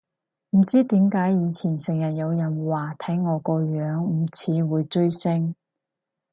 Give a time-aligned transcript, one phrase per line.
[0.57, 5.53] 唔知點解以前成日有人話睇我個樣唔似會追星